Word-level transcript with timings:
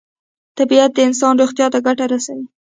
طبیعت 0.57 0.91
د 0.93 0.99
انسان 1.07 1.33
روغتیا 1.41 1.67
ته 1.73 1.79
ګټه 1.87 2.05
رسوي. 2.13 2.45